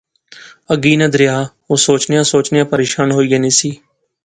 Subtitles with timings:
[0.73, 3.69] اگی ناں دریا، او سوچنیاں سوچنیاں پریشان ہوئی گینی سی